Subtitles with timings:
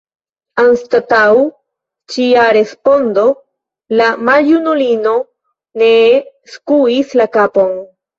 [0.61, 1.33] Anstataŭ
[2.13, 3.25] ĉia respondo
[3.99, 5.13] la maljunulino
[5.83, 6.17] nee
[6.55, 7.77] skuis la kapon.